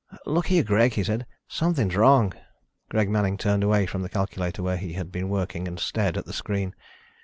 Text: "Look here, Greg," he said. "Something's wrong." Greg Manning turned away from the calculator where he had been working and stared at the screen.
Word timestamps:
"Look 0.25 0.47
here, 0.47 0.63
Greg," 0.63 0.93
he 0.93 1.03
said. 1.03 1.27
"Something's 1.47 1.95
wrong." 1.95 2.33
Greg 2.89 3.07
Manning 3.07 3.37
turned 3.37 3.63
away 3.63 3.85
from 3.85 4.01
the 4.01 4.09
calculator 4.09 4.63
where 4.63 4.77
he 4.77 4.93
had 4.93 5.11
been 5.11 5.29
working 5.29 5.67
and 5.67 5.79
stared 5.79 6.17
at 6.17 6.25
the 6.25 6.33
screen. 6.33 6.73